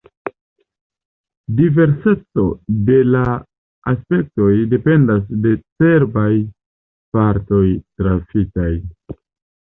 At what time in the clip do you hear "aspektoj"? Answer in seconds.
3.91-4.47